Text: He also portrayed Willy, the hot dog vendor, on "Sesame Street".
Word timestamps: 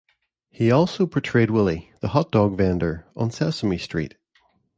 He 0.49 0.71
also 0.71 1.05
portrayed 1.05 1.51
Willy, 1.51 1.91
the 2.01 2.07
hot 2.07 2.31
dog 2.31 2.57
vendor, 2.57 3.05
on 3.15 3.29
"Sesame 3.29 3.77
Street". 3.77 4.15